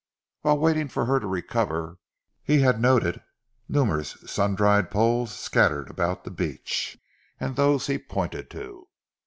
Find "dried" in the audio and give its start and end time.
4.55-4.89